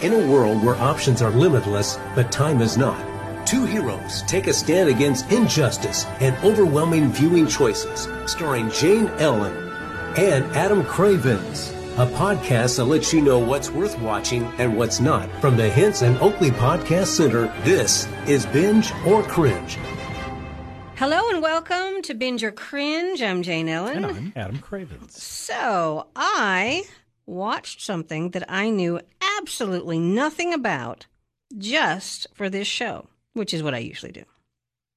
[0.00, 3.04] In a world where options are limitless, but time is not,
[3.44, 9.56] two heroes take a stand against injustice and overwhelming viewing choices, starring Jane Ellen
[10.16, 11.70] and Adam Cravens.
[11.96, 15.28] A podcast that lets you know what's worth watching and what's not.
[15.40, 19.78] From the Hinson Oakley Podcast Center, this is Binge or Cringe.
[20.94, 23.20] Hello and welcome to Binge or Cringe.
[23.20, 24.04] I'm Jane Ellen.
[24.04, 25.20] And I'm Adam Cravens.
[25.20, 26.84] So, I
[27.26, 29.00] watched something that I knew
[29.38, 31.06] absolutely nothing about
[31.56, 34.24] just for this show, which is what I usually do.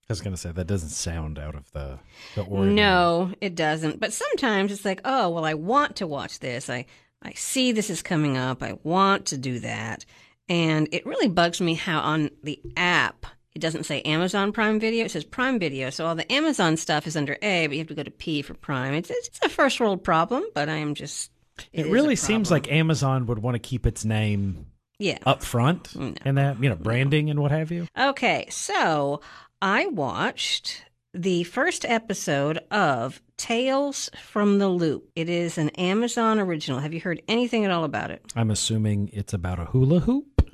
[0.10, 2.00] I was going to say that doesn't sound out of the
[2.36, 2.74] the ordinary.
[2.74, 4.00] No, it doesn't.
[4.00, 6.70] But sometimes it's like, oh, well, I want to watch this.
[6.70, 6.86] I
[7.22, 8.62] I see this is coming up.
[8.62, 10.06] I want to do that.
[10.50, 15.06] And it really bugs me how on the app it doesn't say Amazon Prime Video.
[15.06, 15.90] It says Prime Video.
[15.90, 18.42] So all the Amazon stuff is under A, but you have to go to P
[18.42, 18.94] for Prime.
[18.94, 21.32] It's it's a first world problem, but I am just.
[21.74, 24.66] It, really seems like Amazon would want to keep its name
[25.00, 25.18] yeah.
[25.26, 26.14] up front No.
[26.24, 27.88] and that, you know, branding and what have you.
[27.98, 29.22] Okay, so
[29.62, 35.10] I watched the first episode of Tales from the Loop.
[35.16, 36.80] It is an Amazon original.
[36.80, 38.24] Have you heard anything at all about it?
[38.36, 40.50] I'm assuming it's about a hula hoop.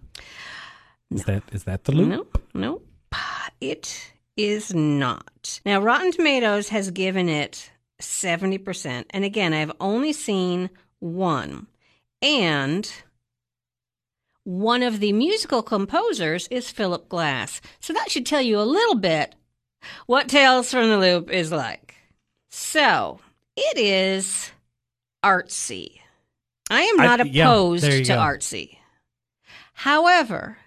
[1.11, 2.09] Is that is that the loop?
[2.09, 2.87] Nope, nope.
[3.61, 5.61] It is not.
[5.65, 9.05] Now, Rotten Tomatoes has given it 70%.
[9.09, 11.67] And again, I've only seen one.
[12.21, 12.91] And
[14.43, 17.61] one of the musical composers is Philip Glass.
[17.79, 19.35] So that should tell you a little bit
[20.05, 21.95] what Tales from the Loop is like.
[22.49, 23.19] So,
[23.55, 24.51] it is
[25.23, 25.99] artsy.
[26.69, 28.17] I am not yeah, opposed you to go.
[28.17, 28.77] artsy.
[29.73, 30.57] However,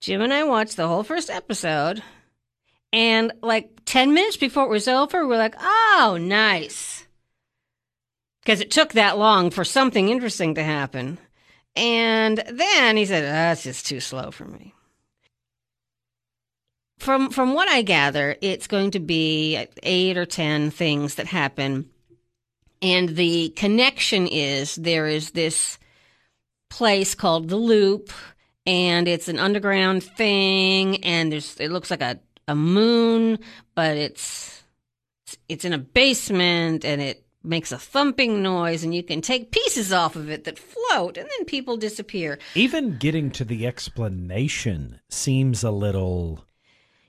[0.00, 2.02] Jim and I watched the whole first episode,
[2.92, 7.05] and like 10 minutes before it was over, we're like, oh, nice.
[8.46, 11.18] Because it took that long for something interesting to happen.
[11.74, 14.72] And then he said, ah, that's just too slow for me.
[17.00, 21.90] From, from what I gather, it's going to be eight or 10 things that happen.
[22.80, 25.80] And the connection is there is this
[26.70, 28.12] place called the Loop,
[28.64, 33.38] and it's an underground thing, and there's it looks like a, a moon,
[33.74, 34.62] but it's
[35.48, 39.92] it's in a basement, and it makes a thumping noise, and you can take pieces
[39.92, 42.38] off of it that float, and then people disappear.
[42.54, 46.44] Even getting to the explanation seems a little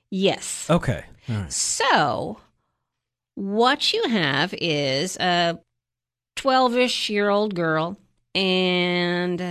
[0.09, 0.69] Yes.
[0.69, 1.03] okay.
[1.29, 1.51] All right.
[1.51, 2.39] So,
[3.35, 5.59] what you have is a
[6.37, 7.97] 12 ish year old girl,
[8.33, 9.41] and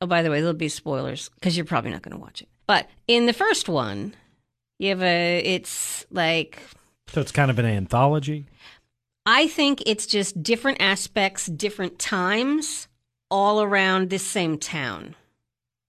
[0.00, 2.48] oh, by the way, there'll be spoilers because you're probably not going to watch it.
[2.66, 4.14] But in the first one,
[4.78, 6.60] you have a, it's like,
[7.08, 8.46] So it's kind of an anthology.
[9.24, 12.88] I think it's just different aspects, different times,
[13.30, 15.14] all around this same town.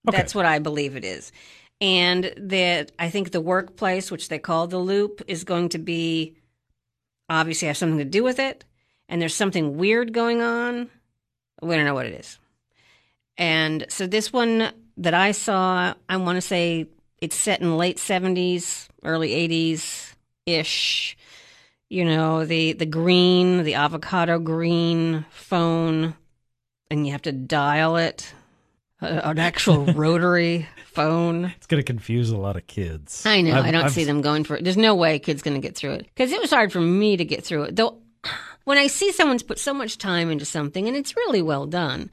[0.07, 0.17] Okay.
[0.17, 1.31] That's what I believe it is.
[1.81, 6.35] And that I think the workplace, which they call the loop, is going to be
[7.29, 8.65] obviously have something to do with it.
[9.09, 10.89] And there's something weird going on.
[11.61, 12.39] We don't know what it is.
[13.37, 16.87] And so this one that I saw, I want to say
[17.19, 20.13] it's set in late 70s, early 80s
[20.45, 21.17] ish.
[21.93, 26.15] You know, the the green, the avocado green phone
[26.89, 28.33] and you have to dial it.
[29.01, 31.45] A- An actual rotary phone.
[31.57, 33.25] It's going to confuse a lot of kids.
[33.25, 33.57] I know.
[33.59, 34.63] I've- I don't I've- see them going for it.
[34.63, 36.81] There's no way a kid's going to get through it because it was hard for
[36.81, 37.75] me to get through it.
[37.75, 37.99] Though,
[38.63, 42.09] when I see someone's put so much time into something and it's really well done,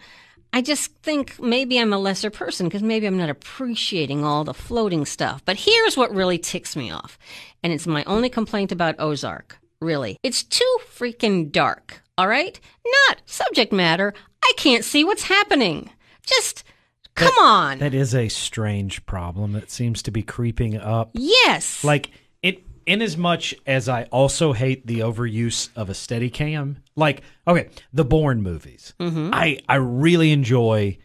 [0.53, 4.53] I just think maybe I'm a lesser person because maybe I'm not appreciating all the
[4.53, 5.43] floating stuff.
[5.45, 7.19] But here's what really ticks me off,
[7.63, 9.57] and it's my only complaint about Ozark.
[9.81, 12.03] Really, it's too freaking dark.
[12.19, 12.59] All right,
[13.09, 14.13] not subject matter.
[14.45, 15.91] I can't see what's happening.
[16.27, 16.65] Just
[17.15, 17.79] come on.
[17.79, 21.11] That is a strange problem that seems to be creeping up.
[21.15, 21.83] yes.
[21.83, 22.11] Like
[22.43, 26.79] it in as much as I also hate the overuse of a steady cam.
[26.97, 28.95] Like, okay, the Bourne movies.
[29.01, 29.31] Mm-hmm.
[29.33, 30.99] I I really enjoy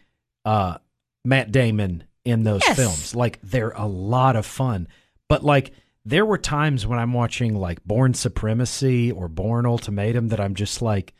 [0.44, 0.78] uh
[1.24, 2.76] Matt Damon in those Yes.
[2.76, 3.14] films.
[3.14, 4.88] Like they're a lot of fun.
[5.28, 5.72] But like
[6.08, 10.80] there were times when I'm watching like Bourne Supremacy or Bourne Ultimatum that I'm just
[10.80, 11.12] like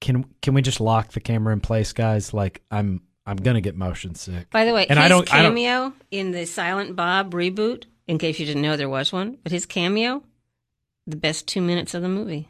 [0.00, 2.34] can can we just lock the camera in place guys?
[2.34, 4.50] Like I'm I'm going to get motion sick.
[4.50, 7.84] By the way, And his I don't- I don't- cameo in the Silent Bob reboot,
[8.06, 10.22] in case you didn't know there was one, but his cameo,
[11.06, 12.48] the best two minutes of the movie.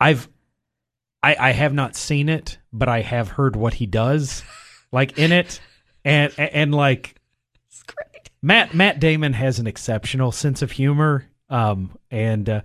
[0.00, 0.28] I've
[1.22, 4.42] I I have not seen it, but I have heard what he does
[4.92, 5.60] like in it
[6.04, 7.14] and and like
[7.70, 8.09] It's great.
[8.42, 12.60] Matt Matt Damon has an exceptional sense of humor um and uh,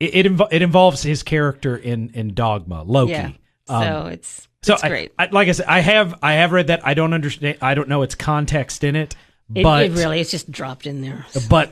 [0.00, 3.12] it it, invo- it involves his character in in Dogma, Loki.
[3.12, 3.30] Yeah.
[3.68, 5.12] Um, So it's So It's I- great.
[5.18, 6.86] I, like I said, I have I have read that.
[6.86, 7.58] I don't understand.
[7.62, 9.14] I don't know its context in it,
[9.54, 11.24] It, but it really it's just dropped in there.
[11.48, 11.70] but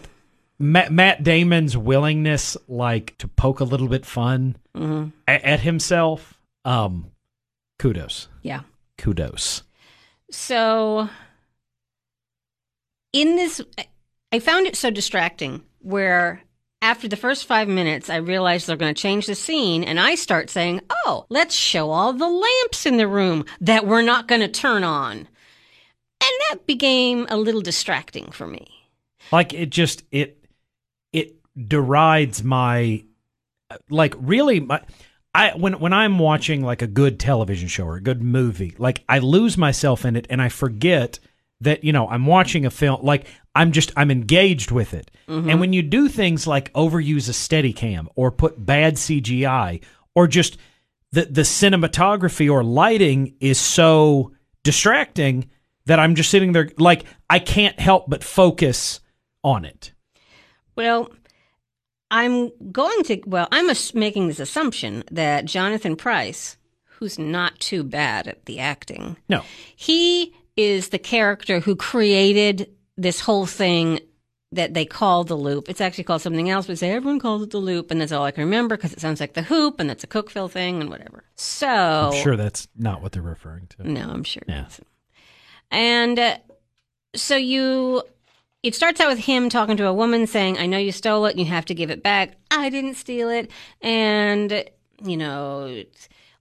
[0.59, 5.09] Matt, Matt Damon's willingness, like to poke a little bit fun Mm-hmm.
[5.29, 7.11] a- at, himself, um,
[7.81, 8.61] kudos, Yeah.
[8.97, 9.65] kudos.
[10.31, 11.09] So
[13.13, 13.61] in this
[14.33, 16.43] I found it so distracting where
[16.81, 20.17] after the first five minutes, I realized they're going to change the scene, and I
[20.17, 24.41] start saying, Oh, let's show all the lamps in the room that we're not going
[24.41, 25.19] to turn on.
[25.19, 28.67] And that became a little distracting for me.
[29.31, 30.45] Like it just it
[31.13, 33.05] it derides my
[33.89, 34.83] like really my
[35.35, 39.03] I when when I'm watching like a good television show or a good movie, like
[39.09, 41.19] I lose myself in it and I forget
[41.63, 45.11] that you know I'm watching a film like I'm just I'm engaged with it.
[45.29, 45.51] Mm-hmm.
[45.51, 49.83] And when you do things like overuse a steady cam or put bad CGI
[50.15, 50.57] or just
[51.13, 54.33] the the cinematography or lighting is so
[54.63, 55.51] distracting
[55.87, 59.01] that I'm just sitting there like I can't help but focus
[59.43, 59.93] on it.
[60.77, 61.11] Well,
[62.11, 68.29] I'm going to, well, I'm making this assumption that Jonathan Pryce, who's not too bad
[68.29, 69.43] at the acting, No.
[69.75, 74.01] he is the character who created this whole thing
[74.53, 75.71] that they call the loop.
[75.71, 78.25] It's actually called something else, but say everyone calls it the loop, and that's all
[78.25, 80.91] I can remember because it sounds like the hoop, and that's a Cookville thing, and
[80.91, 81.25] whatever.
[81.37, 83.91] So I'm sure that's not what they're referring to.
[83.91, 84.43] no, I'm sure.
[84.47, 84.61] Yeah.
[84.67, 84.81] it's-
[85.71, 86.37] And uh,
[87.15, 88.03] so you,
[88.63, 91.31] it starts out with him talking to a woman saying, I know you stole it
[91.31, 92.37] and you have to give it back.
[92.51, 93.51] I didn't steal it.
[93.81, 94.65] And,
[95.03, 95.83] you know,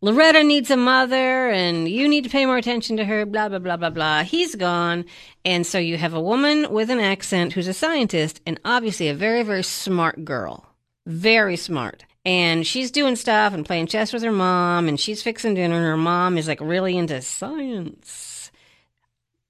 [0.04, 3.60] Loretta needs a mother and you need to pay more attention to her, blah, blah,
[3.60, 4.24] blah, blah, blah.
[4.24, 5.06] He's gone.
[5.46, 9.14] And so you have a woman with an accent who's a scientist and obviously a
[9.14, 10.66] very, very smart girl.
[11.06, 12.04] Very smart.
[12.26, 15.86] And she's doing stuff and playing chess with her mom and she's fixing dinner and
[15.86, 18.52] her mom is like really into science.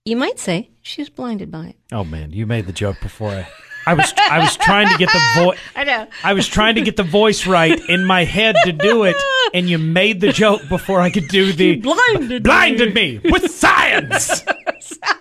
[0.03, 1.75] You might say she's blinded by it.
[1.93, 3.47] Oh man, you made the joke before I.
[3.85, 5.59] I was I was trying to get the voice.
[5.75, 6.07] I know.
[6.23, 9.15] I was trying to get the voice right in my head to do it,
[9.53, 14.43] and you made the joke before I could do the blinded blinded me with science.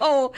[0.00, 0.32] So,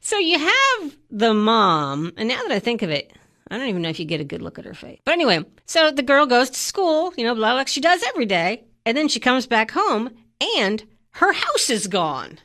[0.00, 3.12] so you have the mom, and now that I think of it,
[3.50, 5.00] I don't even know if you get a good look at her face.
[5.04, 8.26] But anyway, so the girl goes to school, you know, blah, like she does every
[8.26, 10.10] day, and then she comes back home,
[10.58, 12.38] and her house is gone.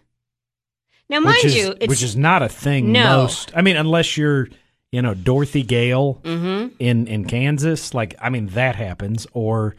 [1.10, 3.24] Now, mind which is, you, it's which is not a thing No.
[3.24, 3.52] most.
[3.56, 4.48] I mean, unless you're,
[4.96, 6.72] you know, Dorothy Gale Mhm.
[6.80, 7.94] in in Kansas.
[7.94, 9.28] Like, I mean, that happens.
[9.34, 9.76] Or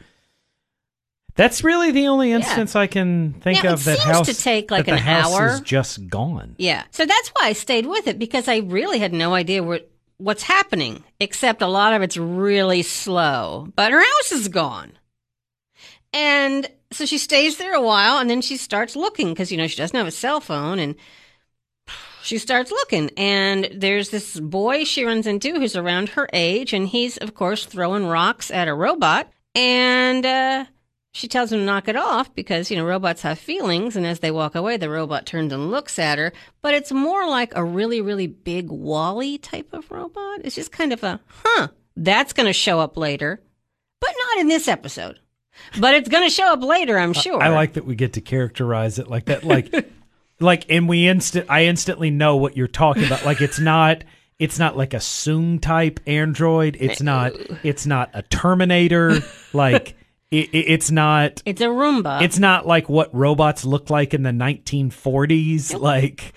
[1.35, 4.87] that's really the only instance I can think Now, of that house to take, like,
[4.87, 5.47] an house hour.
[5.49, 6.55] is just gone.
[6.57, 6.83] Yeah.
[6.91, 10.43] So that's why I stayed with it because I really had no idea what what's
[10.43, 13.67] happening, except a lot of it's really slow.
[13.75, 14.93] But her house is gone.
[16.13, 19.67] And so she stays there a while and then she starts looking because, you know,
[19.67, 20.95] she doesn't have a cell phone and
[22.27, 23.09] she starts looking.
[23.15, 27.65] And there's this boy she runs into who's around her age and he's, of course,
[27.65, 29.31] throwing rocks at a robot.
[29.55, 30.65] And, uh,
[31.13, 33.95] she tells him to knock it off because, you know, robots have feelings.
[33.95, 36.33] And as they walk away, the robot turns and looks at her.
[36.61, 40.41] But it's more like a really, really big WALL-E type of robot.
[40.43, 43.41] It's just kind of a, huh, that's going to show up later,
[44.01, 45.19] but not in this episode.
[45.79, 47.41] But it's going to show up later, I'm sure.
[47.41, 49.43] I like that we get to characterize it like that.
[49.43, 49.73] Like,
[50.39, 51.47] like, and we instant.
[51.49, 53.25] I instantly know what you're talking about.
[53.25, 54.03] Like, it's not.
[54.39, 56.77] It's not like a Soong type android.
[56.79, 57.33] It's not.
[57.63, 59.19] It's not a Terminator.
[59.51, 59.95] Like,
[60.31, 61.41] it, it- it's not.
[61.45, 62.21] It's a Roomba.
[62.21, 65.79] It's not like what robots looked like in the 1940s.
[65.79, 66.33] Like,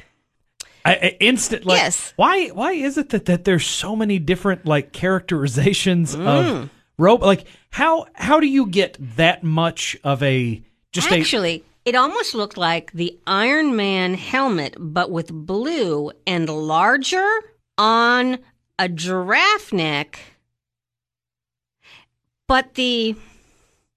[0.85, 1.67] I, I instant.
[1.67, 2.13] Like, Yes.
[2.17, 2.49] Why?
[2.49, 6.27] Why is it that that there's so many different like characterizations Mm.
[6.63, 7.27] of robot?
[7.27, 12.37] Like, how how do you get that much of a just a Actually, it almost
[12.37, 17.29] looked like the Iron Man helmet, but with blue and larger
[17.77, 18.39] on
[18.79, 20.21] a giraffe neck.
[22.47, 23.17] But the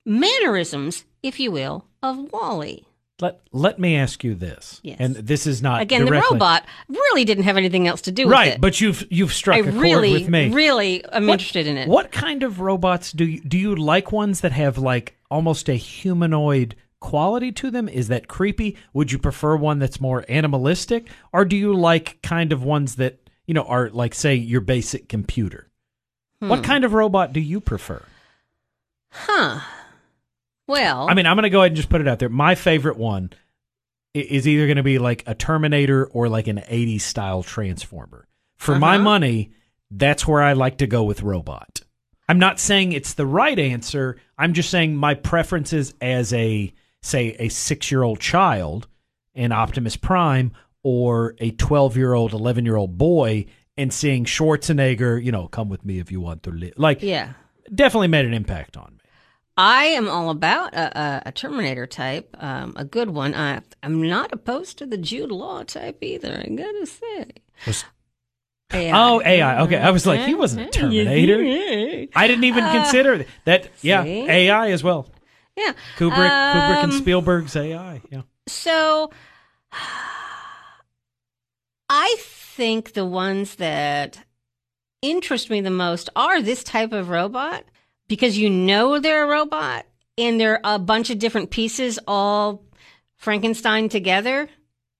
[0.07, 2.87] mannerisms, if you will, of WALL-E.
[3.21, 4.81] Let let me ask you this.
[4.83, 4.97] Yes.
[4.99, 8.23] And this is not Again, directly, the robot really didn't have anything else to do
[8.25, 8.35] with it.
[8.35, 10.49] Right, but you've you've struck I a chord really, with me.
[10.49, 11.87] really I'm What- interested in it.
[11.87, 15.75] What kind of robots do you do you like ones that have like almost a
[15.75, 17.87] humanoid quality to them?
[17.87, 18.75] Is that creepy?
[18.93, 23.19] Would you prefer one that's more animalistic or do you like kind of ones that,
[23.45, 25.69] you know, are like say your basic computer?
[26.41, 26.49] Hmm.
[26.49, 28.01] What kind of robot do you prefer?
[29.11, 29.59] Huh.
[30.67, 32.29] Well, I mean, I'm going to go ahead and just put it out there.
[32.29, 33.31] My favorite one
[34.13, 38.27] is either going to be like a Terminator or like an 80s style Transformer.
[38.57, 39.03] For my Uh-huh.
[39.03, 39.51] money,
[39.91, 41.81] that's where I like to go with robot.
[42.29, 44.17] I'm not saying it's the right answer.
[44.37, 48.87] I'm just saying my preferences as a say a six year old child
[49.35, 53.45] in Optimus Prime or a 12 year old, 11 year old boy
[53.77, 56.73] and seeing Schwarzenegger, you know, come with me if you want to live.
[56.77, 57.33] Like, Yeah.
[57.73, 58.99] definitely made an impact on me.
[59.55, 63.35] I am all about a, a, a Terminator type, um, a good one.
[63.35, 66.43] I, I'm not opposed to the Jude Law type either.
[66.43, 67.25] I gotta say.
[67.67, 67.85] Was-
[68.73, 68.91] AI.
[69.09, 69.61] Oh, AI.
[69.63, 69.77] Okay.
[69.77, 72.07] I was like, he wasn't a Terminator.
[72.15, 73.69] I didn't even consider that.
[73.81, 74.27] Yeah, Uh, see?
[74.29, 75.07] AI as well.
[75.55, 75.73] Yeah.
[75.97, 78.01] Kubrick, Kubrick and Um, Spielberg's AI.
[78.09, 78.21] Yeah.
[78.47, 79.11] So
[81.89, 84.23] I think the ones that
[85.01, 87.65] interest me the most are this type of robot
[88.07, 89.85] because you know they're a robot
[90.17, 92.63] and they're a bunch of different pieces all
[93.15, 94.47] Frankenstein together.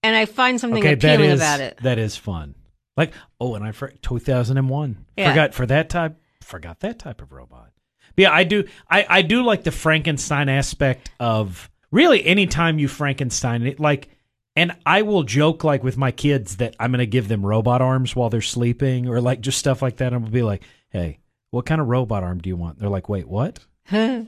[0.02, 1.78] And I find something Okay, appealing is about it.
[1.82, 2.54] that is fun.
[2.96, 5.06] Like, oh, and I for 2001.
[5.16, 5.30] Yeah.
[5.30, 6.16] Forgot for that type.
[6.42, 7.70] Forgot that type of robot.
[8.16, 8.64] But yeah, I do.
[8.90, 13.80] I I do like the Frankenstein aspect of really anytime you Frankenstein it.
[13.80, 14.08] Like,
[14.56, 17.82] and I will joke like with my kids that I'm going to give them robot
[17.82, 20.12] arms while they're sleeping, or like just stuff like that.
[20.12, 21.18] I'm gonna be like, hey,
[21.50, 22.78] what kind of robot arm do you want?
[22.78, 23.60] They're like, wait, what?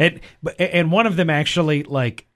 [0.00, 2.26] And but and one of them actually like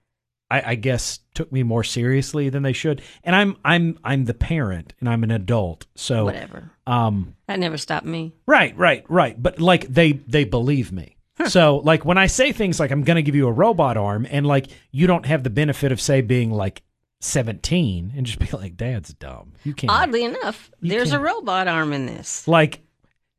[0.50, 3.02] I, I guess took me more seriously than they should.
[3.24, 5.86] And I'm I'm I'm the parent and I'm an adult.
[5.94, 6.70] So Whatever.
[6.86, 8.34] um That never stopped me.
[8.46, 9.42] right, right, right.
[9.42, 11.16] But like they they believe me.
[11.48, 14.46] So like when I say things like I'm gonna give you a robot arm and
[14.46, 16.82] like you don't have the benefit of say being like
[17.20, 19.54] seventeen and just be like, Dad's dumb.
[19.64, 22.46] You can't Oddly enough, there's a can't- robot arm in this.
[22.46, 22.80] like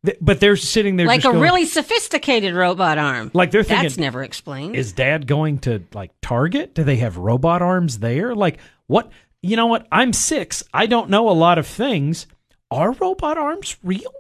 [0.06, 3.32] th- but they're sitting there Like a going, really sophisticated robot arm.
[3.34, 4.76] like they're thinking That's never explained.
[4.76, 9.56] is dad going to like target do they have robot arms there like what you
[9.56, 12.28] know what i'm six i don't know a lot of things
[12.72, 14.12] are robot arms real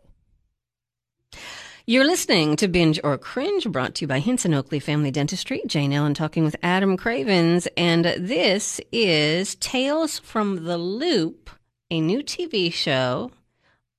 [1.88, 5.62] You're listening to Binge or Cringe, brought to you by Hinson Oakley Family Dentistry.
[5.68, 11.52] Jane Ellen talking with Adam Cravens, and this is Tales from the Loop,
[11.92, 13.30] a new TV show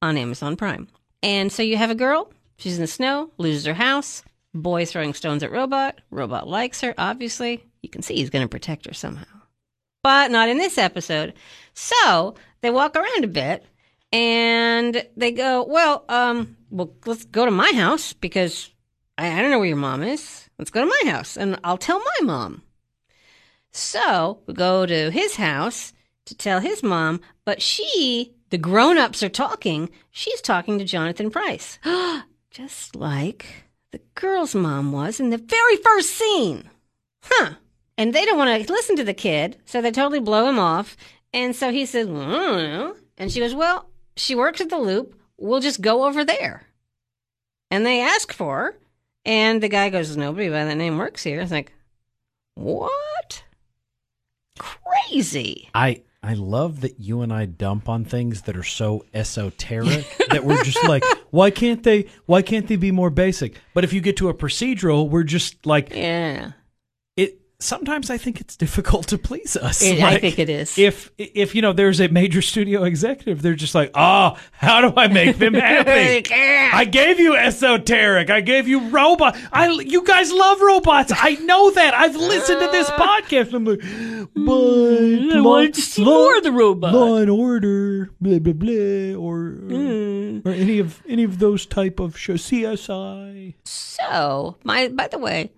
[0.02, 0.88] on Amazon Prime.
[1.26, 4.22] And so you have a girl, she's in the snow, loses her house,
[4.54, 7.64] boy throwing stones at robot, robot likes her, obviously.
[7.82, 9.24] You can see he's going to protect her somehow.
[10.04, 11.34] But not in this episode.
[11.74, 13.64] So they walk around a bit
[14.12, 18.70] and they go, well, um, well, let's go to my house because
[19.18, 20.48] I, I don't know where your mom is.
[20.60, 22.62] Let's go to my house and I'll tell my mom.
[23.72, 25.92] So we go to his house
[26.26, 29.90] to tell his mom, but she, the grown ups are talking.
[30.10, 31.78] She's talking to Jonathan Pryce,
[32.50, 36.70] just like the girl's mom was in the very first scene.
[37.22, 37.56] Huh.
[37.98, 40.96] And they don't want to listen to the kid, so they totally blow him off.
[41.34, 42.94] And so he says, I.
[43.18, 45.14] And she goes, Well, she works at the loop.
[45.36, 46.66] We'll just go over there.
[47.70, 48.78] And they ask for her.
[49.26, 51.42] And the guy goes, Nobody by that name works here.
[51.42, 51.74] It's like,
[52.54, 53.44] What?
[54.58, 55.68] Crazy.
[55.74, 60.44] i i love that you and i dump on things that are so esoteric that
[60.44, 64.00] we're just like why can't they why can't they be more basic but if you
[64.00, 66.52] get to a procedural we're just like Yeah.
[67.58, 69.82] Sometimes i think it's difficult to please us.
[69.82, 70.76] It- I think it is.
[70.78, 74.92] if if you know there's a major studio executive they're just like oh how do
[74.96, 76.24] i make them happy?
[76.72, 78.28] I gave you esoteric.
[78.30, 81.12] I gave you robot i you guys love robots.
[81.16, 81.94] I know that.
[81.94, 82.98] I've listened to this ah.
[83.22, 83.52] podcast.
[83.54, 86.92] I'm like mm, but I wanted to see more of the robot.
[86.92, 89.36] law and order blah blah blah or
[89.66, 90.44] Mm.
[90.46, 92.42] or any of any of those type of shows.
[92.42, 95.52] Csi So, my by the way,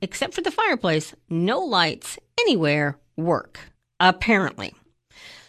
[0.00, 3.60] except for the fireplace, no lights anywhere work.
[4.00, 4.74] Apparently.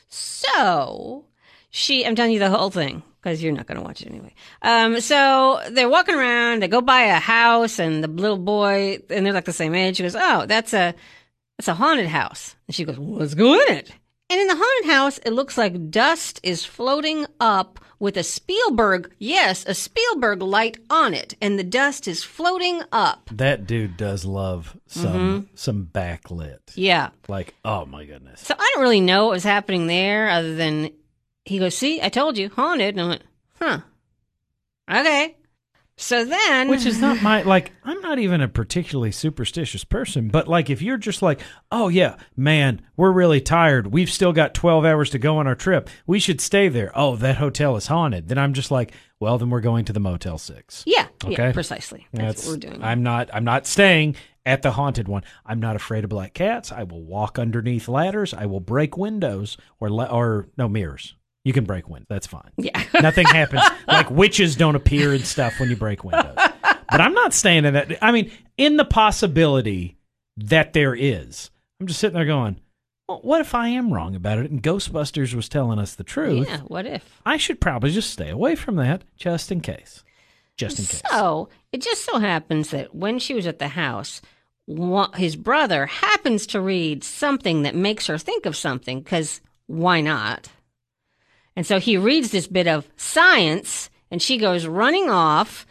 [0.07, 1.25] So,
[1.69, 4.33] she I'm telling you the whole thing because you're not going to watch it anyway.
[4.61, 9.25] Um so they're walking around, they go by a house and the little boy and
[9.25, 9.97] they're like the same age.
[9.97, 10.93] She goes, "Oh, that's a
[11.57, 13.91] that's a haunted house." And she goes, "What's "Let's in it."
[14.29, 19.09] And in the haunted house, it looks like dust is floating up with a Spielberg,
[19.17, 23.29] yes, a Spielberg light on it, and the dust is floating up.
[23.31, 25.45] that dude does love some mm-hmm.
[25.55, 27.11] some backlit Yeah.
[27.29, 30.91] like oh my goodness So I don't really know what was happening there other than
[31.45, 32.95] he goes, See, I told you, haunted.
[32.95, 33.23] And I went,
[33.61, 33.79] Huh.
[34.91, 35.37] Okay.
[35.95, 36.69] So then.
[36.69, 40.81] Which is not my like I'm not even a particularly superstitious person, but like if
[40.81, 41.39] you're just like,
[41.71, 43.87] "Oh yeah, man, we're really tired.
[43.87, 45.89] We've still got 12 hours to go on our trip.
[46.07, 48.27] We should stay there." Oh, that hotel is haunted.
[48.27, 51.07] Then I'm just like, "Well, then we're going to the Motel 6." Yeah.
[51.23, 51.47] Okay.
[51.47, 52.07] Yeah, precisely.
[52.11, 52.83] That's, what we're doing.
[52.83, 55.23] I'm not I'm not staying at the haunted one.
[55.45, 56.71] I'm not afraid of black cats.
[56.71, 58.33] I will walk underneath ladders.
[58.33, 61.15] I will break windows or or no mirrors.
[61.43, 62.07] You can break windows.
[62.09, 62.51] That's fine.
[62.57, 62.83] yeah.
[63.01, 63.61] Nothing happens.
[63.87, 66.35] Like witches don't appear and stuff when you break windows.
[66.35, 68.03] But I'm not staying in that.
[68.03, 69.97] I mean, in the possibility
[70.37, 71.49] that there is.
[71.79, 72.59] I'm just sitting there going,
[73.07, 76.47] well, what if I am wrong about it and Ghostbusters was telling us the truth?
[76.47, 77.21] Yeah, what if?
[77.25, 80.03] I should probably just stay away from that just in case.
[80.55, 81.01] Just in case.
[81.11, 84.21] So it just so happens that when she was at the house,
[85.15, 90.47] his brother happens to read something that makes her think of something because why not?
[91.55, 95.65] And so he reads this bit of science and she goes running off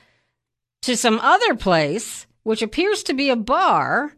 [0.83, 4.15] to some other place, which appears to be a bar,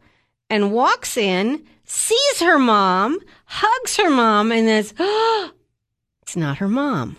[0.48, 5.50] and walks in, sees her mom, hugs her mom, and says, oh,
[6.22, 7.18] It's not her mom.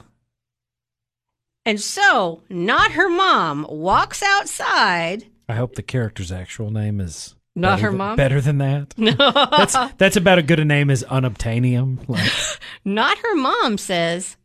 [1.64, 5.28] And so, not her mom walks outside.
[5.48, 8.16] I hope the character's actual name is Not her than- mom?
[8.18, 8.98] Better than that.
[8.98, 9.12] No.
[9.52, 12.08] that's that's about as good a name as unobtainium.
[12.08, 12.32] Like,
[12.86, 14.38] Not her mom says,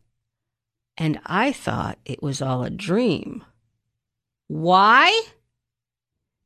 [0.97, 3.45] and I thought it was all a dream.
[4.49, 5.23] Why?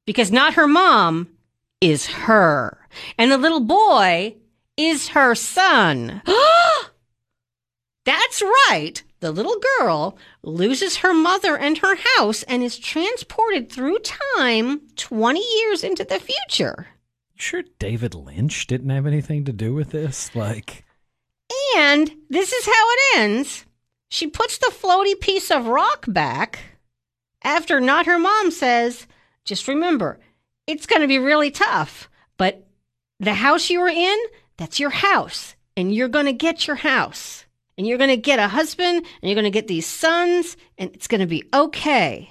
[0.07, 1.29] Because not her mom
[1.81, 2.79] is her.
[3.17, 4.37] And the little boy
[4.77, 6.21] is her son.
[8.35, 9.01] That's right.
[9.21, 15.41] The little girl loses her mother and her house and is transported through time 20
[15.41, 16.89] years into the future.
[17.37, 20.35] sure David Lynch didn't have anything to do with this?
[20.35, 20.85] Like,
[21.77, 23.67] And this is how it ends.
[24.09, 26.59] She puts the floaty piece of rock back
[27.43, 29.07] after not her mom says,
[29.45, 30.19] just remember,
[30.67, 32.67] it's going to be really tough, but
[33.21, 34.19] the house you were in,
[34.57, 37.44] that's your house, and you're going to get your house.
[37.77, 40.91] And you're going to get a husband, and you're going to get these sons, and
[40.95, 42.31] it's going to be okay.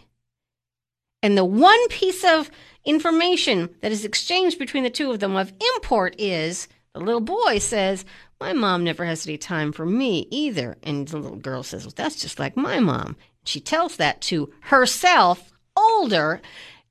[1.21, 2.50] And the one piece of
[2.85, 7.59] information that is exchanged between the two of them of import is the little boy
[7.59, 8.05] says,
[8.39, 10.77] My mom never has any time for me either.
[10.83, 13.15] And the little girl says, Well, that's just like my mom.
[13.45, 16.41] She tells that to herself, older,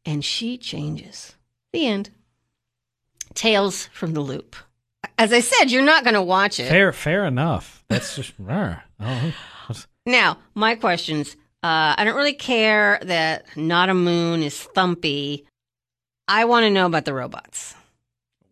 [0.05, 1.35] and she changes.
[1.73, 2.11] The end.
[3.35, 4.57] Tales from the Loop.
[5.19, 6.69] As I said, you're not going to watch it.
[6.69, 7.82] fair, fair enough.
[7.93, 8.33] That's just.
[8.39, 8.77] rah.
[9.01, 9.33] oh,
[10.07, 11.37] Now, my questions.
[11.63, 15.45] Uh, I don't really care that Not a Moon is thumpy.
[16.27, 17.75] I want to know about the robots.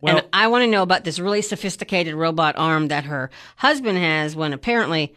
[0.00, 3.98] well, and I want to know about this really sophisticated robot arm that her husband
[3.98, 5.14] has when apparently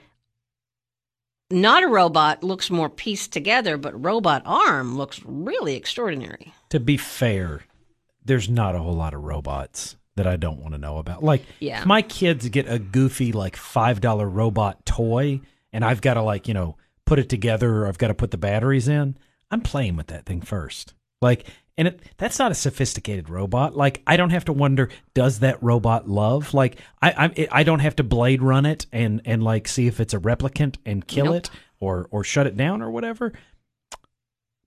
[1.52, 6.52] not a robot looks more pieced together, but robot arm looks really extraordinary.
[6.70, 7.62] to be fair,
[8.26, 11.24] there's not a whole lot of robots that I don't want to know about.
[11.24, 11.80] Like, Yeah.
[11.82, 16.22] if my kids get a goofy like five dollar robot toy, and I've got to
[16.22, 19.18] like you know put it together, or I've got to put the batteries in.
[19.52, 20.94] I'm playing with that thing first.
[21.22, 21.46] Like,
[21.78, 23.76] and it that's not a sophisticated robot.
[23.76, 26.54] Like, I don't have to wonder does that robot love?
[26.54, 30.00] Like, I I I don't have to blade run it and and like see if
[30.00, 31.36] it's a replicant and kill Nope.
[31.36, 31.50] it
[31.80, 33.34] or or shut it down or whatever.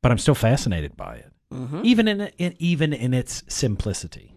[0.02, 4.36] But I'm still fascinated by it hmm even in, in even in its simplicity.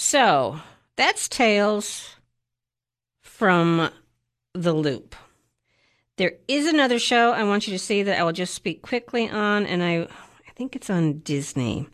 [0.00, 0.60] So
[0.94, 2.14] that's Tales
[3.20, 3.90] from
[4.54, 5.16] the Loop.
[6.18, 9.28] There is another show I want you to see that I will just speak quickly
[9.28, 11.88] on, and I, I think it's on Disney.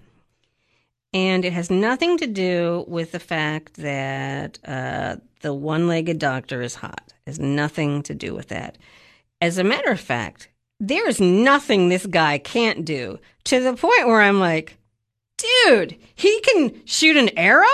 [1.14, 6.61] And it has nothing to do with the fact that uh, the one legged doctor
[6.61, 7.14] is hot.
[7.27, 8.77] It has nothing to do with that.
[9.40, 14.07] As a matter of fact, there is nothing this guy can't do to the point
[14.07, 14.77] where I'm like,
[15.67, 17.67] dude, he can shoot an arrow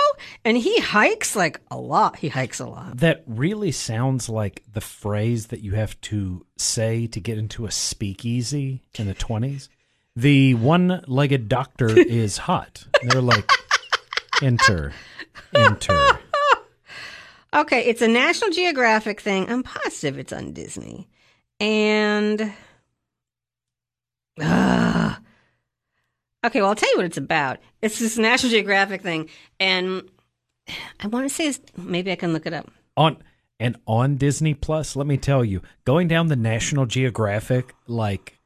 [0.43, 2.17] and he hikes like a lot.
[2.17, 2.97] He hikes a lot.
[2.97, 7.71] That really sounds like the phrase that you have to say to get into a
[7.71, 9.69] speakeasy in the 20s.
[10.15, 12.85] The one-legged doctor is hot.
[13.03, 13.49] They're like
[14.41, 14.93] enter
[15.53, 16.19] enter.
[17.53, 19.49] Okay, it's a National Geographic thing.
[19.51, 21.09] I'm positive it's on Disney.
[21.59, 22.53] And.
[24.39, 25.19] Ah.
[26.43, 27.59] Okay, well, I'll tell you what it's about.
[27.81, 29.29] It's this National Geographic thing.
[29.59, 30.09] And
[30.99, 32.69] I want to say, it's, maybe I can look it up.
[32.97, 33.17] On
[33.59, 38.39] and on Disney Plus, let me tell you, going down the National Geographic like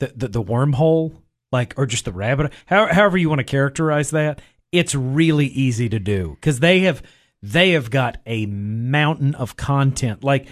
[0.00, 4.10] the the, the wormhole, like or just the rabbit, how, however you want to characterize
[4.10, 4.40] that,
[4.70, 7.02] it's really easy to do because they have
[7.42, 10.48] they have got a mountain of content like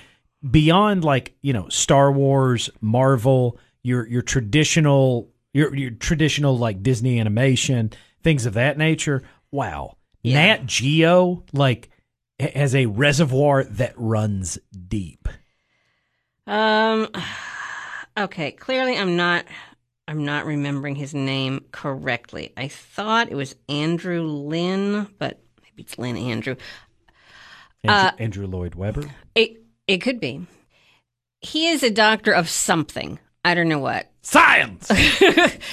[0.49, 7.19] beyond like you know Star Wars, Marvel, your your traditional your your traditional like Disney
[7.19, 7.91] animation,
[8.23, 9.23] things of that nature.
[9.51, 10.35] Wow, Yeah.
[10.57, 11.89] Nat Geo like
[12.41, 15.29] ha- has a reservoir that runs deep.
[16.47, 17.09] Um.
[18.19, 18.51] Okay.
[18.53, 19.45] Clearly, I'm not.
[20.09, 22.51] I'm not remembering his name correctly.
[22.57, 26.57] I thought it was Andrew Lynn, but maybe it's Lynn Andrew.
[27.85, 29.05] Andrew, Uh, Andrew Lloyd Webber.
[29.35, 30.47] It it could be.
[31.43, 33.19] He is a doctor of something.
[33.47, 34.11] I don't know what.
[34.23, 34.91] Science.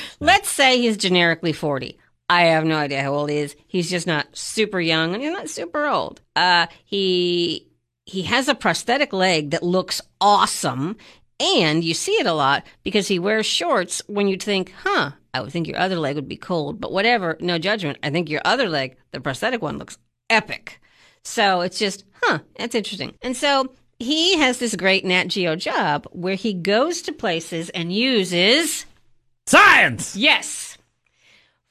[0.19, 1.97] Let's say he's generically 40.
[2.29, 3.55] I have no idea how old he is.
[3.65, 6.21] He's just not super young and he's not super old.
[6.35, 7.67] Uh, he
[8.05, 10.97] he has a prosthetic leg that looks awesome,
[11.39, 15.41] and you see it a lot because he wears shorts when you think, huh, I
[15.41, 17.97] would think your other leg would be cold, but whatever, no judgment.
[18.03, 19.97] I think your other leg, the prosthetic one, looks
[20.29, 20.79] epic.
[21.23, 23.15] So it's just, huh, that's interesting.
[23.23, 27.93] And so he has this great Nat Geo job where he goes to places and
[27.93, 28.85] uses
[29.45, 30.15] Science!
[30.15, 30.77] Yes.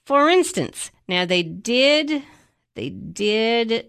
[0.04, 2.22] For instance, now they did
[2.74, 3.86] they did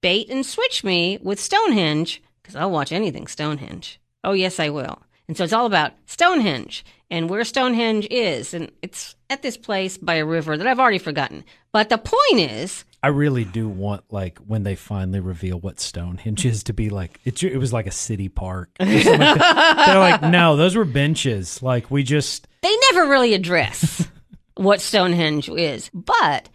[0.00, 4.00] bait and switch me with Stonehenge because I'll watch anything Stonehenge.
[4.22, 5.02] Oh yes, I will.
[5.26, 9.96] And so it's all about Stonehenge and where Stonehenge is, and it's at this place
[9.96, 11.44] by a river that I've already forgotten.
[11.72, 16.46] But the point is, I really do want like when they finally reveal what Stonehenge
[16.46, 17.42] is to be like it.
[17.42, 18.70] It was like a city park.
[18.80, 19.04] like.
[19.04, 21.62] They're like, no, those were benches.
[21.62, 24.08] Like we just they never really address
[24.54, 26.48] what Stonehenge is, but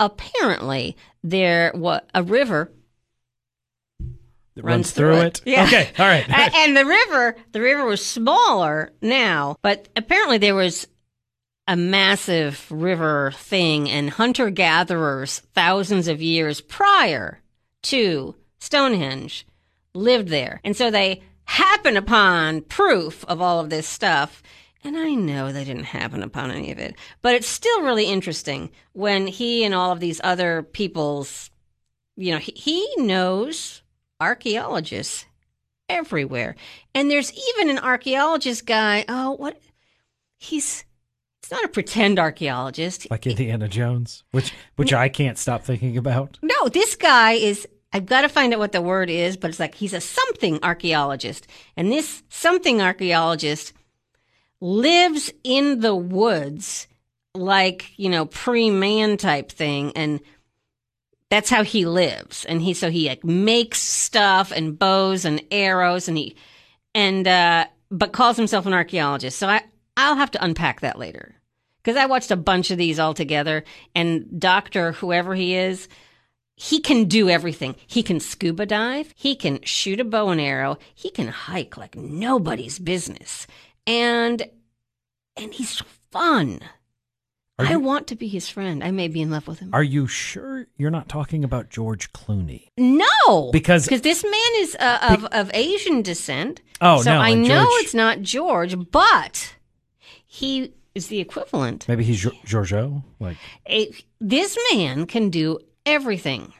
[0.00, 2.72] apparently there what a river
[4.56, 5.42] it Runs runs, through, through it.
[5.44, 5.50] it.
[5.50, 5.64] Yeah.
[5.64, 6.24] Okay, all right.
[6.56, 10.88] And the river the river was smaller now but apparently there was
[11.66, 17.40] a massive river thing and hunter gatherers thousands of years prior
[17.82, 19.46] to stonehenge
[19.94, 24.42] lived there and so they happen upon proof of all of this stuff
[24.84, 28.70] and I know they didn't happen upon any of it, but it's still really interesting
[28.92, 31.50] when he and all of these other people's,
[32.16, 33.82] you know, he, he knows
[34.20, 35.24] archaeologists
[35.88, 36.54] everywhere.
[36.94, 39.06] And there's even an archaeologist guy.
[39.08, 39.58] Oh, what?
[40.36, 40.84] He's
[41.44, 43.10] it's not a pretend archaeologist.
[43.10, 46.38] like Indiana Jones, which which I can't stop thinking about.
[46.40, 47.68] No, this guy is.
[47.92, 50.58] I've got to find out what the word is, but it's like he's a something
[50.62, 51.46] archaeologist.
[51.76, 53.74] And this something archaeologist
[54.62, 56.88] lives in the woods
[57.34, 59.92] like, you know, pre man type thing.
[59.94, 60.20] And
[61.28, 62.46] that's how he lives.
[62.46, 66.36] And he, so he like makes stuff and bows and arrows and he,
[66.94, 69.38] and, uh, but calls himself an archaeologist.
[69.38, 69.62] So I,
[69.96, 71.34] I'll have to unpack that later.
[71.84, 73.62] Cause I watched a bunch of these all together
[73.94, 74.92] and Dr.
[74.92, 75.86] whoever he is,
[76.56, 77.74] he can do everything.
[77.86, 79.12] He can scuba dive.
[79.16, 80.78] He can shoot a bow and arrow.
[80.94, 83.46] He can hike like nobody's business.
[83.86, 84.42] And,
[85.36, 86.60] and he's fun.
[87.58, 88.82] Are I you- want to be his friend.
[88.82, 89.70] I may be in love with him.
[89.74, 92.68] Are you sure you're not talking about George Clooney?
[92.78, 96.62] No, Because- because this man is uh, of of Asian descent.
[96.80, 99.54] Oh, so no, I know George- it's not George, but
[100.34, 101.86] he is the equivalent.
[101.88, 103.04] Maybe he's Gior- Giorgio.
[103.20, 103.36] Like
[103.68, 106.52] A- this man can do everything,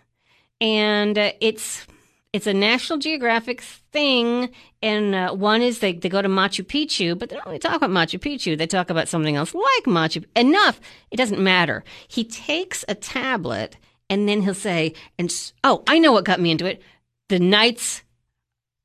[0.61, 1.87] and uh, it's
[2.33, 3.61] it's a National Geographic
[3.93, 4.51] thing.
[4.83, 7.77] And uh, one is they they go to Machu Picchu, but they don't really talk
[7.77, 8.57] about Machu Picchu.
[8.57, 10.25] They talk about something else like Machu.
[10.37, 10.81] Enough.
[11.11, 11.83] It doesn't matter.
[12.09, 13.77] He takes a tablet
[14.11, 15.33] and then he'll say, "And
[15.65, 16.83] oh, I know what got me into it.
[17.29, 18.03] The Knights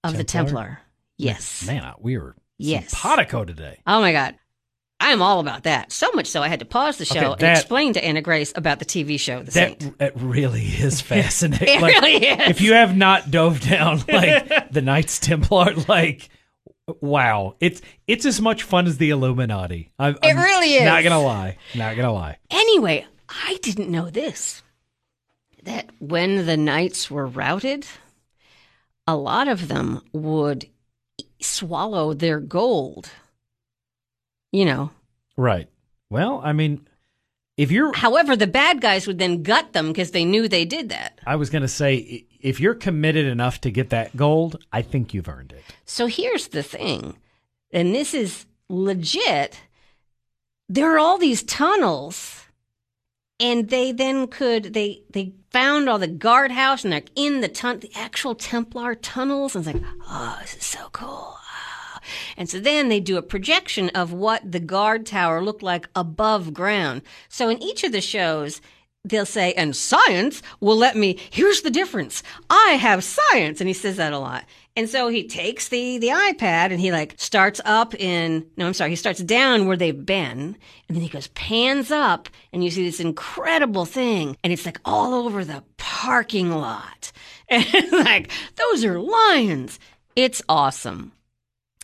[0.03, 0.61] of the Templar?
[0.63, 0.79] Templar.
[1.17, 1.67] Yes.
[1.67, 2.89] man, we were Yes.
[2.91, 3.81] simpatico today.
[3.85, 4.35] Oh my God.
[5.01, 5.91] I'm all about that.
[5.91, 8.51] So much so I had to pause the show Okay, and explain to Anna Grace
[8.55, 9.97] about the TV show The That Saint.
[9.99, 11.67] that really is fascinating.
[11.69, 12.49] It Like, really is.
[12.49, 16.29] If you have not dove down like the Knights Templar, like
[17.01, 19.91] wow, it's it's as much fun as the Illuminati.
[19.97, 20.83] I'm, It I'm really is.
[20.83, 21.57] Not gonna lie.
[21.75, 22.37] Not gonna lie.
[22.49, 24.63] Anyway, I didn't know this
[25.63, 27.85] that when the knights were routed,
[29.07, 30.67] a lot of them would
[31.41, 33.09] swallow their gold.
[34.51, 34.91] You know,
[35.39, 35.69] Right.
[36.09, 36.85] Well, I mean,
[37.55, 40.89] if you're, however, the bad guys would then gut them because they knew they did
[40.89, 41.17] that.
[41.25, 45.29] I was gonna say, if you're committed enough to get that gold, I think you've
[45.29, 45.63] earned it.
[45.85, 47.15] So here's the thing,
[47.71, 49.61] and this is legit.
[50.67, 52.45] There are all these tunnels,
[53.39, 57.79] and they then could they they found all the guardhouse and they're in the tun
[57.79, 61.38] the actual Templar tunnels, and it's like, oh, this is so cool.
[62.37, 66.53] And so then they do a projection of what the guard tower looked like above
[66.53, 67.01] ground.
[67.27, 68.61] So in each of the shows,
[69.05, 72.21] they'll say, and science will let me, here's the difference.
[72.49, 73.61] I have science.
[73.61, 74.45] And he says that a lot.
[74.75, 78.73] And so he takes the, the iPad and he like starts up in, no, I'm
[78.73, 80.55] sorry, he starts down where they've been.
[80.87, 84.37] And then he goes pans up and you see this incredible thing.
[84.43, 87.11] And it's like all over the parking lot.
[87.51, 89.79] And like, those are lions.
[90.15, 91.13] It's awesome.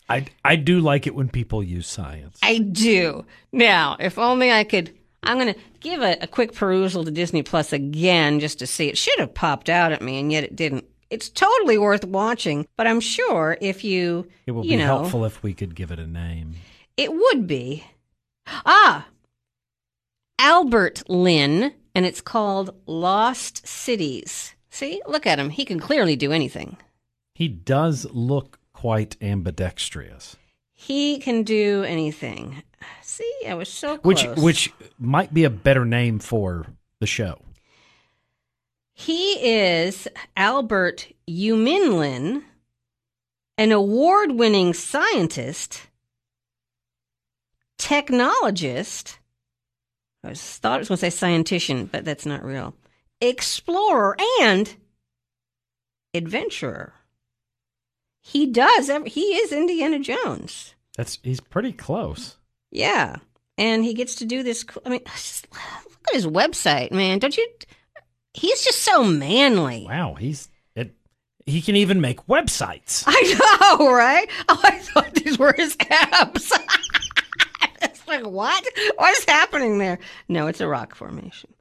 [0.10, 2.38] I I do like it when people use science.
[2.44, 3.26] I do.
[3.52, 4.94] Now, if only I could.
[5.24, 8.90] I'm going to give a, a quick perusal to Disney Plus again just to see.
[8.90, 10.86] It should have popped out at me, and yet it didn't.
[11.10, 14.28] It's totally worth watching, but I'm sure if you.
[14.46, 16.56] It will you be know, helpful if we could give it a name.
[16.98, 17.86] It would be.
[18.48, 19.08] Ah!
[20.38, 24.54] Albert Lin, and it's called Lost Cities.
[24.70, 25.50] See, look at him.
[25.50, 26.78] He can clearly do anything.
[27.34, 30.36] He does look quite ambidextrous.
[30.72, 32.62] He can do anything.
[33.02, 34.38] See, I was so Which close.
[34.38, 36.68] which might be a better name for
[37.00, 37.40] the show.
[38.94, 42.44] He is Albert Yu-Min Lin,
[43.58, 45.88] an award winning scientist,
[47.80, 49.18] technologist.
[50.24, 52.76] I was, thought I was going to say scientician, but that's not real.
[53.20, 54.76] Explorer and
[56.14, 56.94] adventurer.
[58.28, 58.90] He does.
[59.06, 60.74] He is Indiana Jones.
[60.98, 62.38] That's he's pretty close.
[62.72, 63.18] Yeah.
[63.56, 64.66] And he gets to do this.
[64.84, 67.20] I mean, just look at his website, man.
[67.20, 67.48] Don't you?
[68.34, 69.86] He's just so manly.
[69.88, 70.96] Wow, he's it.
[71.46, 73.04] He can even make websites.
[73.06, 74.28] I know, right?
[74.50, 76.52] Oh, I thought these were his abs.
[77.84, 78.66] it's like, what?
[78.98, 80.00] What is happening there?
[80.28, 81.54] No, it's a rock formation.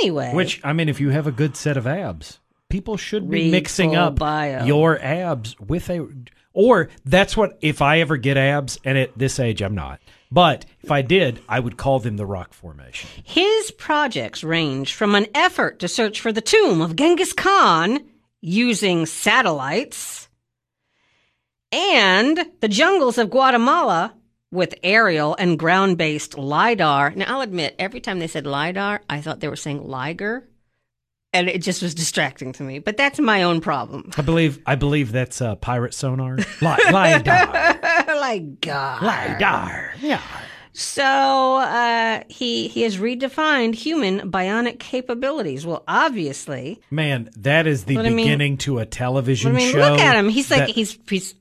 [0.00, 0.32] Anyway.
[0.34, 2.38] Which I mean, if you have a good set of abs,
[2.70, 4.64] people should be Read mixing up bio.
[4.64, 6.06] your abs with a.
[6.52, 10.00] Or that's what if I ever get abs, and at this age I'm not.
[10.32, 13.10] But if I did, I would call them the rock formation.
[13.24, 18.00] His projects range from an effort to search for the tomb of Genghis Khan
[18.40, 20.28] using satellites
[21.72, 24.14] and the jungles of Guatemala
[24.52, 27.12] with aerial and ground based LIDAR.
[27.16, 30.48] Now, I'll admit, every time they said LIDAR, I thought they were saying Liger.
[31.32, 32.80] And it just was distracting to me.
[32.80, 34.10] But that's my own problem.
[34.16, 36.36] I believe I believe that's uh, pirate sonar.
[36.36, 36.44] Li-
[36.92, 39.02] lidar, like, God.
[39.02, 39.94] lidar.
[40.00, 40.20] Yeah.
[40.72, 41.04] So
[41.56, 45.64] uh, he he has redefined human bionic capabilities.
[45.66, 49.72] Well, obviously, Man, that is the But I mean- beginning to a television I mean,
[49.72, 49.78] show.
[49.78, 50.28] look at him.
[50.28, 51.34] He's like that- he's he's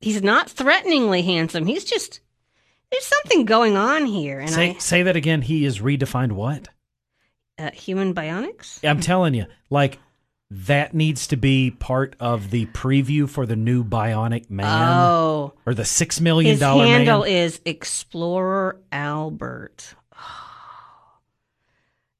[0.00, 1.66] he's not threateningly handsome.
[1.66, 2.20] He's just
[2.90, 5.42] there's something going on here, and say say that again.
[5.42, 6.32] He is redefined.
[6.32, 6.68] What?
[7.60, 8.82] Uh, human bionics.
[8.88, 9.98] I'm telling you, like
[10.50, 15.74] that needs to be part of the preview for the new Bionic Man Oh, or
[15.74, 17.28] the six million his dollar handle man.
[17.30, 19.94] is Explorer Albert.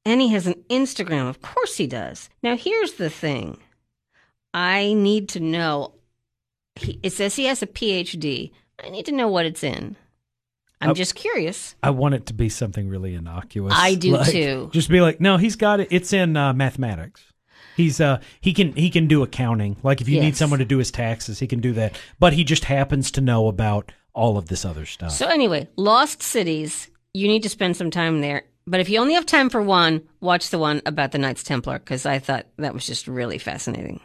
[0.03, 1.29] And he has an Instagram.
[1.29, 2.27] Of course he does.
[2.41, 3.59] Now, here's the thing
[4.51, 5.93] I need to know.
[6.75, 8.51] He, it says he has a PhD.
[8.83, 9.95] I need to know what it's in.
[10.81, 10.93] I'm Oh.
[10.93, 11.75] just curious.
[11.83, 13.73] I want it to be something really innocuous.
[13.75, 14.69] I do Like, too.
[14.73, 15.87] Just be like, no, he's got it.
[15.91, 17.21] It's in uh, mathematics.
[17.77, 19.77] He's uh he can he can do accounting.
[19.81, 21.97] Like if you need someone to do his taxes, he can do that.
[22.19, 25.11] But he just happens to know about all of this other stuff.
[25.13, 28.43] So, anyway, Lost Cities, you need to spend some time there.
[28.67, 31.79] But if you only have time for one, watch the one about the Knights Templar
[31.79, 34.01] because I thought that was just really fascinating.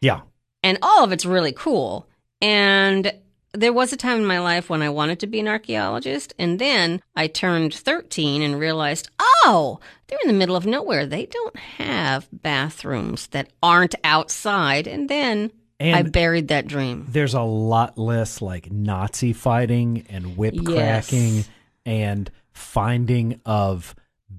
[0.00, 0.22] yeah.
[0.64, 2.08] and all of it's really cool.
[2.42, 3.12] And
[3.52, 6.58] there was a time in my life when I wanted to be an archaeologist, and
[6.58, 11.06] then I turned 13 and realized, oh, they're in the middle of nowhere.
[11.06, 14.86] They don't have bathrooms that aren't outside.
[14.86, 17.06] And then I buried that dream.
[17.08, 21.08] there's a lot less like Nazi fighting and whip Yes.
[21.08, 21.44] cracking
[21.86, 23.94] and finding of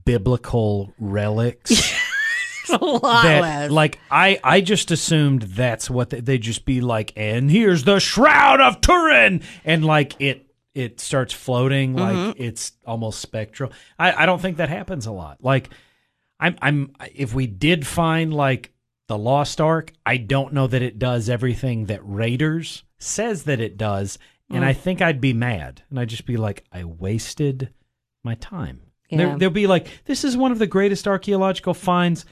[0.05, 1.93] biblical relics.
[2.81, 3.71] a lot that less.
[3.71, 7.13] like I I just assumed that's what they, they just be like.
[7.15, 12.43] And here's the shroud of Turin, and like it it starts floating like Mm-hmm.
[12.43, 13.71] it's almost spectral.
[13.97, 15.37] I I don't think that happens a lot.
[15.41, 15.69] Like
[16.39, 18.71] I'm I'm if we did find like
[19.07, 23.75] the Lost Ark, I don't know that it does everything that Raiders says that it
[23.77, 24.19] does,
[24.51, 24.67] and Mm.
[24.67, 27.73] I think I'd be mad, and I'd just be like, I wasted
[28.23, 28.81] my time.
[29.09, 29.35] Yeah.
[29.37, 32.25] They'll be like, this is one of the greatest archaeological finds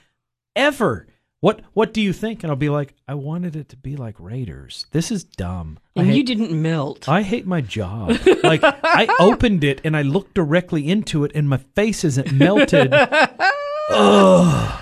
[0.57, 1.07] ever.
[1.39, 2.43] What What do you think?
[2.43, 4.87] And I'll be like, I wanted it to be like Raiders.
[4.91, 5.77] This is dumb.
[5.95, 7.07] And you didn't melt.
[7.07, 8.17] I hate my job.
[8.43, 12.91] like I opened it and I looked directly into it, and my face isn't melted.
[13.89, 14.81] Ugh.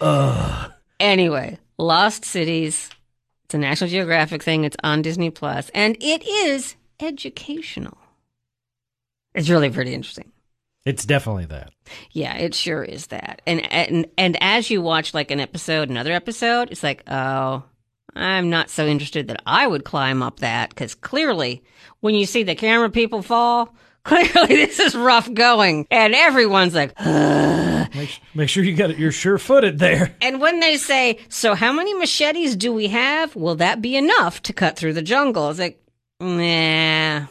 [0.00, 0.72] Ugh.
[1.00, 2.90] Anyway, Lost Cities.
[3.44, 4.64] It's a National Geographic thing.
[4.64, 7.96] It's on Disney Plus, and it is educational.
[9.34, 10.32] It's really pretty interesting.
[10.86, 11.72] It's definitely that.
[12.12, 13.42] Yeah, it sure is that.
[13.44, 17.64] And and and as you watch like an episode, another episode, it's like, oh,
[18.14, 21.64] I'm not so interested that I would climb up that because clearly,
[22.00, 26.96] when you see the camera people fall, clearly this is rough going, and everyone's like,
[27.94, 28.98] Make, make sure you got it.
[28.98, 30.14] You're sure footed there.
[30.20, 33.34] and when they say, so how many machetes do we have?
[33.34, 35.50] Will that be enough to cut through the jungle?
[35.50, 35.82] It's like,
[36.20, 37.26] nah,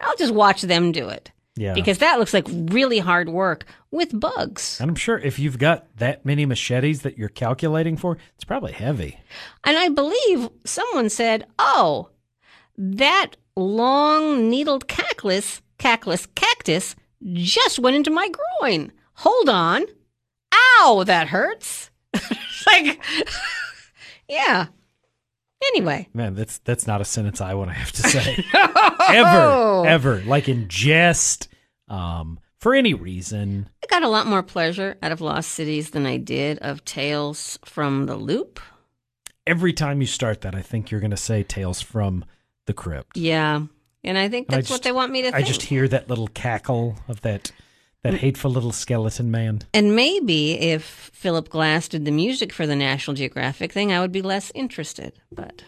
[0.00, 1.72] I'll just watch them do it Yeah.
[1.72, 4.78] because that looks like really hard work with bugs.
[4.80, 8.72] and I'm sure if you've got that many machetes that you're calculating for, it's probably
[8.72, 9.18] heavy.
[9.64, 12.10] And I believe someone said, "Oh,
[12.76, 16.94] that long needled cactus, cactus, cactus
[17.32, 18.28] just went into my
[18.60, 18.92] groin.
[19.14, 19.84] Hold on.
[20.80, 21.90] Ow, that hurts.
[22.66, 23.02] like,
[24.28, 24.66] yeah.
[25.72, 26.08] Anyway.
[26.14, 28.44] Man, that's that's not a sentence I want to have to say.
[29.08, 30.22] ever, ever.
[30.22, 31.48] Like in jest,
[31.88, 33.68] um, for any reason.
[33.82, 37.58] I got a lot more pleasure out of Lost Cities than I did of Tales
[37.64, 38.60] from the Loop.
[39.46, 42.24] Every time you start that, I think you're going to say Tales from
[42.66, 43.16] the Crypt.
[43.16, 43.60] Yeah.
[44.02, 45.34] And I think And I that's what they want me to think.
[45.34, 45.48] I think.
[45.48, 47.52] just hear that little cackle of that
[48.10, 49.62] that hateful little skeleton man.
[49.74, 54.12] And maybe if Philip Glass did the music for the National Geographic thing, I would
[54.12, 55.12] be less interested.
[55.32, 55.62] But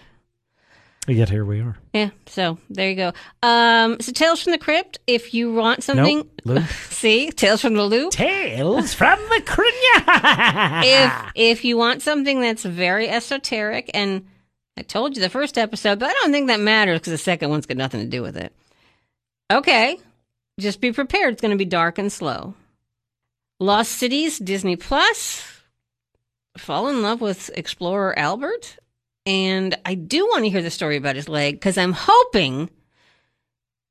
[1.07, 1.79] Yet here we are.
[1.94, 3.12] yeah, so there you go.
[3.42, 4.98] Um, so Tales from the Crypt.
[5.07, 8.12] If you want something, Nope, see Tales from the Loop.
[8.12, 9.74] Tales from the Crypt.
[10.85, 14.27] if if you want something that's very esoteric, and
[14.77, 17.48] I told you the first episode, but I don't think that matters because the second
[17.48, 18.53] one's got nothing to do with it.
[19.51, 19.98] Okay,
[20.59, 21.33] just be prepared.
[21.33, 22.55] It's going to be dark and slow.
[23.61, 25.44] Lost Cities, Disney Plus.
[26.57, 28.79] Fall in love with Explorer Albert,
[29.25, 32.68] and I do want to hear the story about his leg because I'm hoping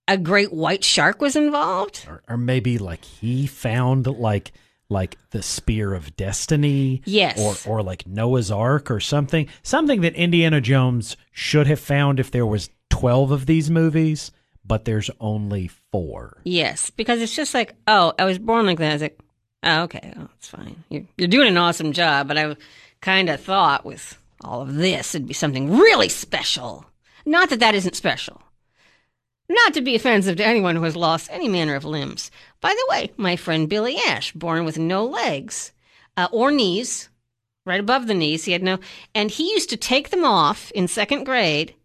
[0.07, 2.05] a great white shark was involved.
[2.09, 4.51] or, or maybe like he found like
[4.89, 7.65] like the spear of destiny Yes.
[7.65, 12.31] or or like noah's ark or something something that indiana jones should have found if
[12.31, 14.31] there was 12 of these movies
[14.67, 18.89] but there's only four Yes, because it's just like, oh, I was born like that.
[18.89, 19.19] I was like,
[19.63, 20.83] oh, okay, oh, it's fine.
[20.89, 22.55] You're, you're doing an awesome job, but I
[23.01, 26.85] kind of thought with all of this, it'd be something really special.
[27.25, 28.41] Not that that isn't special.
[29.49, 32.31] Not to be offensive to anyone who has lost any manner of limbs.
[32.59, 35.71] By the way, my friend Billy Ash, born with no legs
[36.17, 37.09] uh, or knees,
[37.65, 38.79] right above the knees, he had no,
[39.15, 41.75] and he used to take them off in second grade.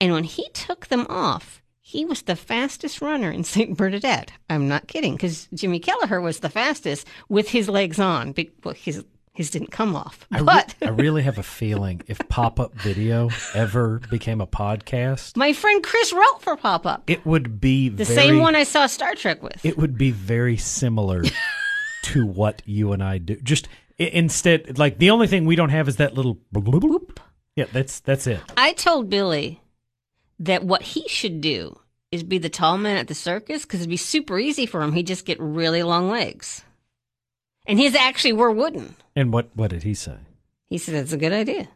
[0.00, 1.62] And when he took them off,
[1.94, 3.76] he was the fastest runner in St.
[3.76, 4.32] Bernadette.
[4.50, 8.32] I'm not kidding, because Jimmy Kelleher was the fastest with his legs on.
[8.32, 12.02] Be- Well, his his didn't come off, I, re- but I really have a feeling
[12.06, 17.26] if pop-up video ever became a podcast my friend Chris wrote for Pop Up, it
[17.26, 19.64] would be the very, same one I saw Star Trek with.
[19.64, 21.24] it would be very similar
[22.04, 23.66] to what you and i do just
[23.98, 27.18] i- instead like the only thing we don't have is that little bloop.
[27.56, 29.60] yeah that's that's it I told Billy
[30.38, 31.76] that what he should do
[32.14, 34.92] is be the tall man at the circus because it'd be super easy for him.
[34.92, 36.62] He'd just get really long legs,
[37.66, 38.96] and his actually were wooden.
[39.16, 40.16] and what what did he say
[40.66, 41.68] He said it's a good idea.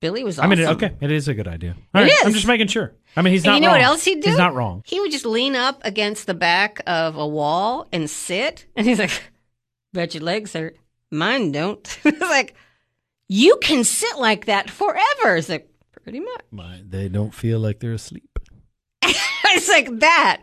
[0.00, 0.38] Billy was.
[0.40, 1.76] I mean, okay, it is a good idea.
[1.94, 2.92] All It right, I'm just making sure.
[3.16, 3.54] I mean, he's And not.
[3.54, 3.76] you know wrong.
[3.76, 4.28] what else he'd do?
[4.30, 4.82] He's not wrong.
[4.84, 8.98] He would just lean up against the back of a wall and sit, and he's
[8.98, 9.30] like,
[9.92, 10.76] "Bet your legs hurt.
[11.12, 12.56] Mine don't." it's like,
[13.28, 15.36] you can sit like that forever.
[15.36, 15.68] It's like
[16.02, 16.42] pretty much.
[16.50, 18.31] My, they don't feel like they're asleep.
[19.46, 20.42] it's like that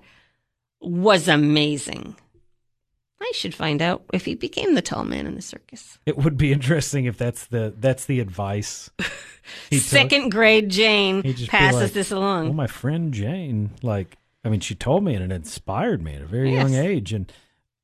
[0.82, 2.16] was amazing.
[3.22, 6.00] I should find out if he became the tall man in the circus.
[6.06, 8.90] It would be interesting if that's the that's the advice.
[9.70, 9.86] He took.
[9.86, 12.56] Second grade Jane passes like, this Well, along.
[12.56, 16.26] my friend Jane, like, I mean, she told me and it inspired me at a
[16.28, 17.32] very young age, and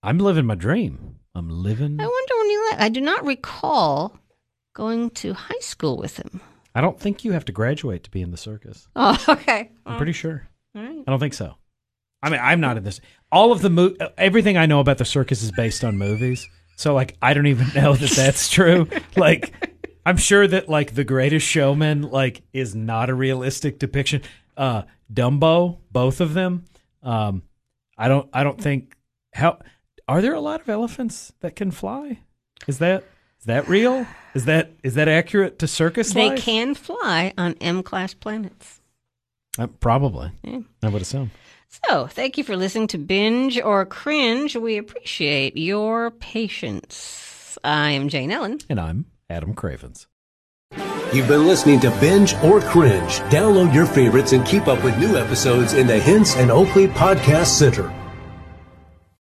[0.04, 1.16] I'm living my dream.
[1.34, 2.00] I'm living.
[2.00, 2.82] I wonder when you left.
[2.82, 4.18] I do not recall
[4.74, 6.40] going to high school with him.
[6.76, 8.88] I don't think you have to graduate to be in the circus.
[8.96, 9.72] Oh, okay.
[9.86, 10.48] I'm pretty sure.
[10.76, 11.04] All right.
[11.08, 11.56] I don't think so.
[12.22, 13.00] I mean, I'm not in this.
[13.32, 16.48] All of the mo- everything I know about the circus is based on movies.
[16.76, 18.88] So like, I don't even know that that's true.
[19.16, 19.54] like,
[20.06, 24.22] I'm sure that like the Greatest Showman like is not a realistic depiction.
[24.58, 24.84] Uh,
[25.14, 26.66] Dumbo, both of them.
[27.04, 27.44] Um,
[27.98, 28.28] I don't.
[28.34, 28.96] I don't think.
[29.34, 29.60] How
[30.08, 32.20] are there a lot of elephants that can fly?
[32.68, 33.04] Is that
[33.40, 34.08] is that real?
[34.34, 36.40] Is that is that accurate to circus They life?
[36.42, 38.82] can fly on M class planets.
[39.58, 40.32] Uh, probably.
[40.44, 40.60] Yeah.
[40.84, 41.32] I would assume.
[41.88, 44.56] So, thank you for listening to Binge or Cringe.
[44.56, 47.58] We appreciate your patience.
[47.64, 48.60] I am Jane Ellen.
[48.70, 50.08] And I'm Adam Cravens.
[51.14, 53.20] You've been listening to Binge or Cringe.
[53.32, 57.94] Download your favorites and keep up with new episodes in the Hinson Oakley Podcast Center.